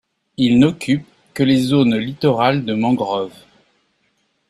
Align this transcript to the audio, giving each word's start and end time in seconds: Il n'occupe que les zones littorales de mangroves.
Il 0.37 0.57
n'occupe 0.57 1.05
que 1.35 1.43
les 1.43 1.61
zones 1.61 1.95
littorales 1.95 2.65
de 2.65 2.73
mangroves. 2.73 3.37